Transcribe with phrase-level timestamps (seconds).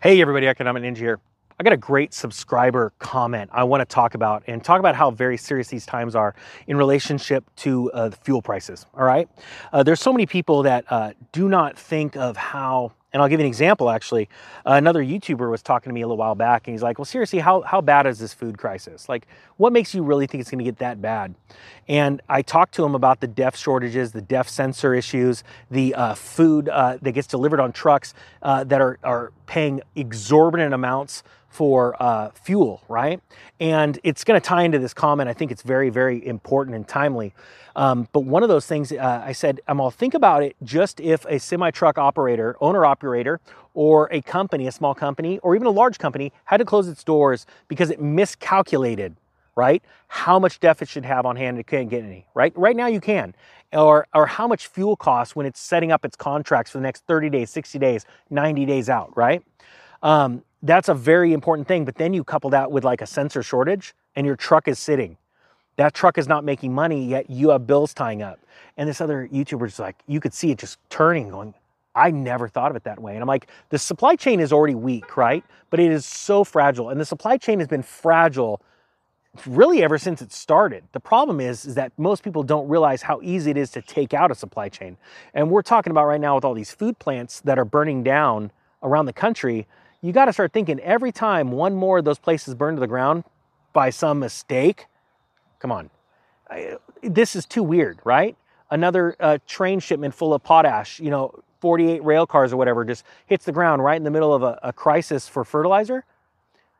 [0.00, 1.18] Hey everybody, Economic Ninja here.
[1.58, 5.10] I got a great subscriber comment I want to talk about and talk about how
[5.10, 6.36] very serious these times are
[6.68, 8.86] in relationship to uh, the fuel prices.
[8.94, 9.28] All right.
[9.72, 13.40] Uh, there's so many people that uh, do not think of how and I'll give
[13.40, 14.28] you an example actually.
[14.66, 17.04] Uh, another YouTuber was talking to me a little while back and he's like, Well,
[17.06, 19.08] seriously, how, how bad is this food crisis?
[19.08, 21.34] Like, what makes you really think it's to get that bad?
[21.88, 26.14] And I talked to him about the DEF shortages, the DEF sensor issues, the uh,
[26.14, 32.00] food uh, that gets delivered on trucks uh, that are, are paying exorbitant amounts for
[32.00, 33.20] uh, fuel, right?
[33.58, 35.28] And it's going to tie into this comment.
[35.28, 37.34] I think it's very, very important and timely.
[37.74, 41.00] Um, but one of those things uh, I said, I'm all think about it just
[41.00, 43.40] if a semi truck operator, owner operator,
[43.74, 47.04] or a company, a small company, or even a large company had to close its
[47.04, 49.14] doors because it miscalculated,
[49.54, 49.82] right?
[50.08, 52.52] How much DEF it should have on hand, it can't get any, right?
[52.56, 53.34] Right now you can.
[53.72, 57.06] Or, or how much fuel costs when it's setting up its contracts for the next
[57.06, 59.42] 30 days, 60 days, 90 days out, right?
[60.02, 61.84] Um, that's a very important thing.
[61.84, 65.16] But then you couple that with like a sensor shortage and your truck is sitting.
[65.76, 68.40] That truck is not making money, yet you have bills tying up.
[68.76, 71.54] And this other YouTuber's like, you could see it just turning, going,
[71.94, 73.12] I never thought of it that way.
[73.12, 75.44] And I'm like, the supply chain is already weak, right?
[75.70, 76.90] But it is so fragile.
[76.90, 78.60] And the supply chain has been fragile
[79.46, 80.84] really ever since it started.
[80.92, 84.14] The problem is, is that most people don't realize how easy it is to take
[84.14, 84.96] out a supply chain.
[85.34, 88.50] And we're talking about right now with all these food plants that are burning down
[88.82, 89.66] around the country
[90.00, 92.86] you got to start thinking every time one more of those places burn to the
[92.86, 93.24] ground
[93.72, 94.86] by some mistake,
[95.58, 95.90] come on,
[96.50, 98.36] I, this is too weird, right?
[98.70, 103.04] Another uh, train shipment full of potash, you know, 48 rail cars or whatever, just
[103.26, 106.04] hits the ground right in the middle of a, a crisis for fertilizer.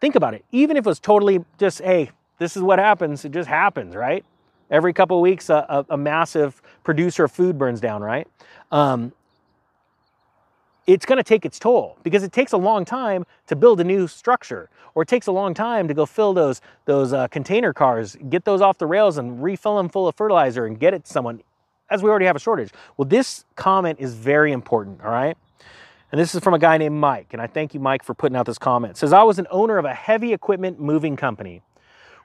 [0.00, 0.44] Think about it.
[0.52, 4.24] Even if it was totally just, hey, this is what happens, it just happens, right?
[4.70, 8.26] Every couple of weeks, a, a, a massive producer of food burns down, right?
[8.70, 9.12] Um,
[10.86, 13.84] it's going to take its toll because it takes a long time to build a
[13.84, 17.72] new structure or it takes a long time to go fill those those uh, container
[17.72, 21.04] cars get those off the rails and refill them full of fertilizer and get it
[21.04, 21.42] to someone
[21.90, 22.70] as we already have a shortage.
[22.96, 25.36] Well this comment is very important all right?
[26.12, 28.36] And this is from a guy named mike and i thank you mike for putting
[28.36, 28.92] out this comment.
[28.92, 31.62] It says i was an owner of a heavy equipment moving company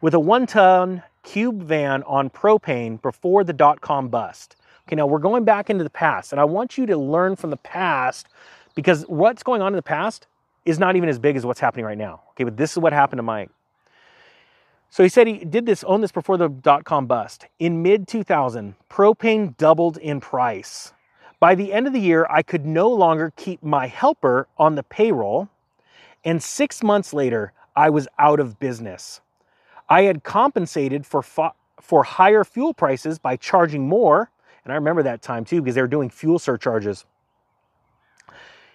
[0.02, 4.56] with a one ton cube van on propane before the dot-com bust
[4.92, 7.50] Okay, now we're going back into the past, and I want you to learn from
[7.50, 8.28] the past
[8.76, 10.28] because what's going on in the past
[10.66, 12.24] is not even as big as what's happening right now.
[12.32, 13.50] Okay, but this is what happened to Mike.
[14.90, 17.46] So he said he did this, owned this before the dot com bust.
[17.58, 20.92] In mid 2000, propane doubled in price.
[21.40, 24.84] By the end of the year, I could no longer keep my helper on the
[24.84, 25.48] payroll.
[26.26, 29.22] And six months later, I was out of business.
[29.88, 31.24] I had compensated for,
[31.80, 34.30] for higher fuel prices by charging more.
[34.64, 37.06] And I remember that time too because they were doing fuel surcharges.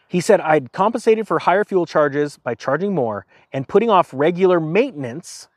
[0.09, 4.61] He said, I'd compensated for higher fuel charges by charging more and putting off regular
[4.61, 5.49] maintenance,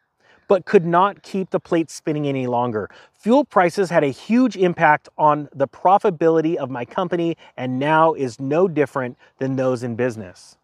[0.48, 2.90] but could not keep the plate spinning any longer.
[3.14, 8.40] Fuel prices had a huge impact on the profitability of my company and now is
[8.40, 10.58] no different than those in business.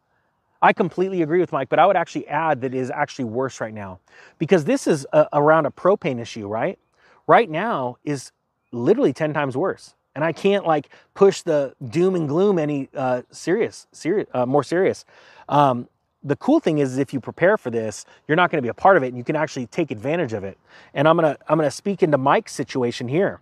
[0.62, 3.62] I completely agree with Mike, but I would actually add that it is actually worse
[3.62, 4.00] right now
[4.40, 6.80] because this is a, around a propane issue, right?
[7.28, 8.31] Right now is
[8.75, 13.24] literally 10 times worse and I can't like push the doom and gloom any uh,
[13.31, 15.06] serious, serious, uh, more serious.
[15.50, 15.90] Um,
[16.24, 18.69] the cool thing is, is if you prepare for this, you're not going to be
[18.69, 20.58] a part of it, and you can actually take advantage of it.
[20.94, 23.41] And I'm gonna I'm gonna speak into Mike's situation here.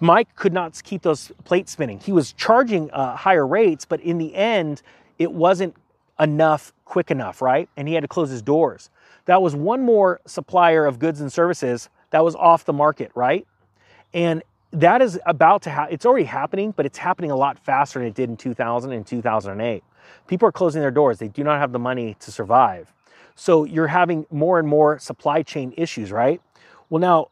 [0.00, 1.98] Mike could not keep those plates spinning.
[2.00, 4.82] He was charging uh, higher rates, but in the end,
[5.18, 5.74] it wasn't
[6.20, 7.68] enough quick enough, right?
[7.76, 8.90] And he had to close his doors.
[9.24, 13.46] That was one more supplier of goods and services that was off the market, right?
[14.14, 14.42] And
[14.72, 15.94] that is about to happen.
[15.94, 19.06] It's already happening, but it's happening a lot faster than it did in 2000 and
[19.06, 19.82] 2008.
[20.26, 21.18] People are closing their doors.
[21.18, 22.92] They do not have the money to survive.
[23.34, 26.40] So you're having more and more supply chain issues, right?
[26.90, 27.28] Well, now,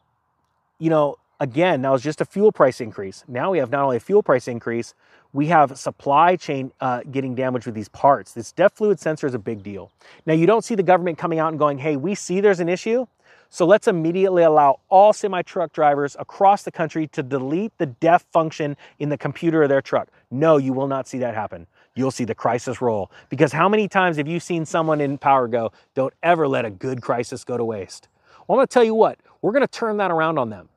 [0.79, 3.23] you know, again, that was just a fuel price increase.
[3.27, 4.93] Now we have not only a fuel price increase,
[5.33, 8.33] we have supply chain uh, getting damaged with these parts.
[8.33, 9.91] This DEF fluid sensor is a big deal.
[10.25, 12.69] Now, you don't see the government coming out and going, hey, we see there's an
[12.69, 13.05] issue.
[13.49, 18.25] So let's immediately allow all semi truck drivers across the country to delete the DEF
[18.33, 20.09] function in the computer of their truck.
[20.29, 21.67] No, you will not see that happen.
[21.95, 23.09] You'll see the crisis roll.
[23.29, 26.69] Because how many times have you seen someone in power go, don't ever let a
[26.69, 28.09] good crisis go to waste?
[28.47, 30.69] Well, I'm gonna tell you what, we're gonna turn that around on them.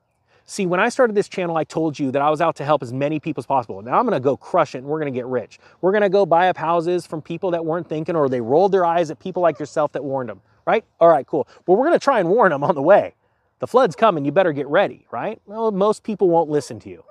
[0.45, 2.83] See, when I started this channel, I told you that I was out to help
[2.83, 3.81] as many people as possible.
[3.81, 5.59] Now I'm gonna go crush it and we're gonna get rich.
[5.81, 8.85] We're gonna go buy up houses from people that weren't thinking or they rolled their
[8.85, 10.83] eyes at people like yourself that warned them right?
[10.99, 11.47] All right, cool.
[11.65, 13.13] Well, we're going to try and warn them on the way.
[13.59, 15.39] The flood's coming, you better get ready, right?
[15.45, 17.03] Well, most people won't listen to you.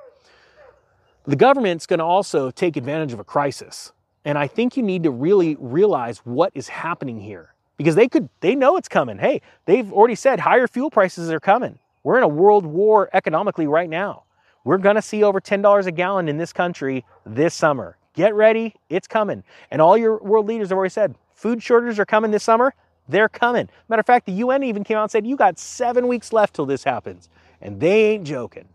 [1.27, 3.93] The government's going to also take advantage of a crisis.
[4.25, 8.29] And I think you need to really realize what is happening here because they could,
[8.41, 9.19] they know it's coming.
[9.19, 11.79] Hey, they've already said higher fuel prices are coming.
[12.03, 14.25] We're in a world war economically right now.
[14.65, 17.97] We're going to see over $10 a gallon in this country this summer.
[18.15, 19.45] Get ready, it's coming.
[19.71, 22.75] And all your world leaders have already said food shortages are coming this summer.
[23.11, 23.69] They're coming.
[23.89, 26.55] Matter of fact, the UN even came out and said, You got seven weeks left
[26.55, 27.29] till this happens.
[27.61, 28.69] And they ain't joking.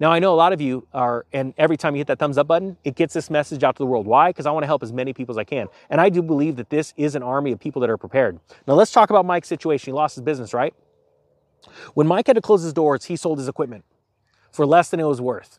[0.00, 2.38] Now, I know a lot of you are, and every time you hit that thumbs
[2.38, 4.06] up button, it gets this message out to the world.
[4.06, 4.30] Why?
[4.30, 5.66] Because I want to help as many people as I can.
[5.90, 8.38] And I do believe that this is an army of people that are prepared.
[8.68, 9.92] Now, let's talk about Mike's situation.
[9.92, 10.72] He lost his business, right?
[11.94, 13.84] When Mike had to close his doors, he sold his equipment
[14.52, 15.58] for less than it was worth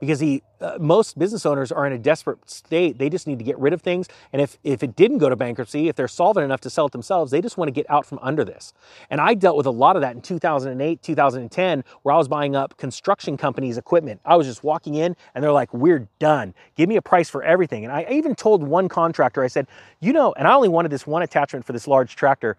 [0.00, 2.98] because he uh, most business owners are in a desperate state.
[2.98, 4.08] They just need to get rid of things.
[4.32, 6.92] And if if it didn't go to bankruptcy if they're solvent enough to sell it
[6.92, 8.72] themselves they just want to get out from under this.
[9.10, 12.56] And i dealt with a lot of that in 2008 2010 where i was buying
[12.56, 14.20] up construction companies equipment.
[14.24, 16.54] I was just walking in and they're like we're done.
[16.76, 17.84] Give me a price for everything.
[17.84, 19.66] And i even told one contractor i said
[20.00, 22.56] you know and i only wanted this one attachment for this large tractor.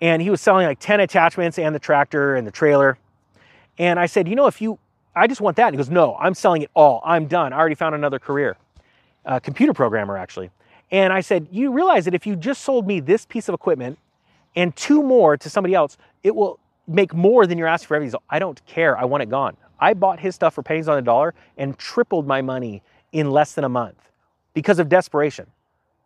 [0.00, 2.98] And he was selling like 10 attachments and the tractor and the trailer.
[3.78, 4.78] And i said you know if you
[5.14, 5.68] I just want that.
[5.68, 7.02] And he goes, No, I'm selling it all.
[7.04, 7.52] I'm done.
[7.52, 8.56] I already found another career,
[9.24, 10.50] a computer programmer, actually.
[10.90, 13.98] And I said, You realize that if you just sold me this piece of equipment
[14.56, 18.18] and two more to somebody else, it will make more than you're asking for everything.
[18.30, 18.96] I don't care.
[18.96, 19.56] I want it gone.
[19.78, 22.82] I bought his stuff for pennies on the dollar and tripled my money
[23.12, 23.96] in less than a month
[24.54, 25.46] because of desperation.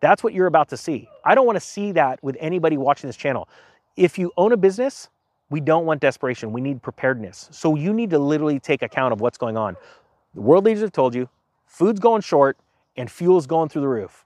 [0.00, 1.08] That's what you're about to see.
[1.24, 3.48] I don't want to see that with anybody watching this channel.
[3.96, 5.08] If you own a business,
[5.52, 6.50] we don't want desperation.
[6.50, 7.48] We need preparedness.
[7.52, 9.76] So you need to literally take account of what's going on.
[10.34, 11.28] The world leaders have told you
[11.66, 12.56] food's going short
[12.96, 14.24] and fuel's going through the roof.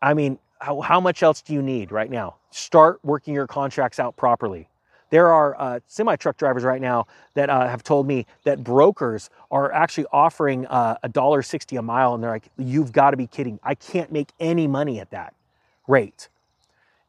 [0.00, 2.36] I mean, how, how much else do you need right now?
[2.50, 4.68] Start working your contracts out properly.
[5.10, 9.30] There are uh, semi truck drivers right now that uh, have told me that brokers
[9.50, 13.16] are actually offering uh, a dollar sixty a mile, and they're like, "You've got to
[13.16, 13.58] be kidding!
[13.62, 15.34] I can't make any money at that
[15.86, 16.28] rate."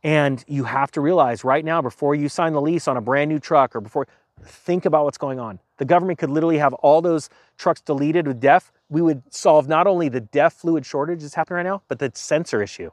[0.04, 3.30] And you have to realize right now, before you sign the lease on a brand
[3.30, 4.08] new truck or before,
[4.42, 5.60] think about what's going on.
[5.78, 8.72] The government could literally have all those trucks deleted with DEF.
[8.90, 12.12] We would solve not only the DEF fluid shortage that's happening right now, but the
[12.14, 12.92] sensor issue.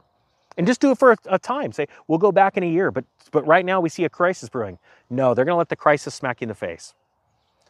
[0.57, 1.71] And just do it for a, a time.
[1.71, 4.49] Say, we'll go back in a year, but, but right now we see a crisis
[4.49, 4.79] brewing.
[5.09, 6.93] No, they're going to let the crisis smack you in the face.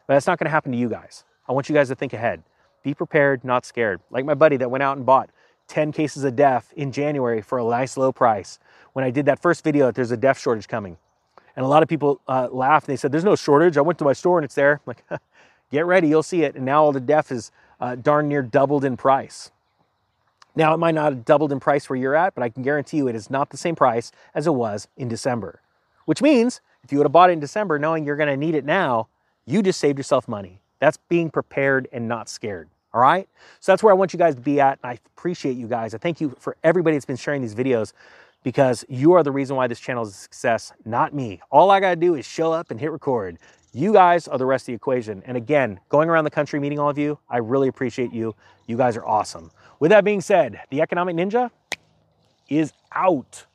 [0.07, 1.25] But that's not going to happen to you guys.
[1.48, 2.44] I want you guys to think ahead.
[2.83, 4.00] Be prepared, not scared.
[4.10, 5.30] Like my buddy that went out and bought
[5.68, 8.60] 10 cases of DEF in January for a nice low price
[8.94, 10.98] when I did that first video that there's a DEF shortage coming.
[11.56, 13.78] And a lot of people uh, laughed and they said, There's no shortage.
[13.78, 14.74] I went to my store and it's there.
[14.74, 15.22] I'm like,
[15.72, 16.56] get ready, you'll see it.
[16.56, 19.52] And now all the DEF is uh, darn near doubled in price.
[20.56, 22.98] Now, it might not have doubled in price where you're at, but I can guarantee
[22.98, 25.62] you it is not the same price as it was in December.
[26.06, 28.56] Which means if you would have bought it in December knowing you're going to need
[28.56, 29.08] it now,
[29.46, 30.60] you just saved yourself money.
[30.80, 32.69] That's being prepared and not scared.
[32.98, 33.30] All right?
[33.60, 34.80] So that's where I want you guys to be at.
[34.84, 35.94] I appreciate you guys.
[35.94, 37.94] I thank you for everybody that's been sharing these videos
[38.44, 41.40] because you are the reason why this channel is a success, not me.
[41.52, 43.38] All I got to do is show up and hit record.
[43.72, 45.22] You guys are the rest of the equation.
[45.28, 48.34] And again, going around the country meeting all of you, I really appreciate you.
[48.66, 49.52] You guys are awesome.
[49.80, 51.52] With that being said, the Economic Ninja
[52.50, 53.46] is out.